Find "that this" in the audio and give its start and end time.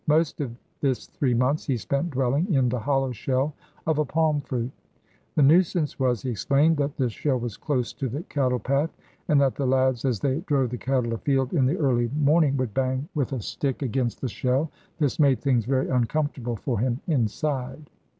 6.77-7.11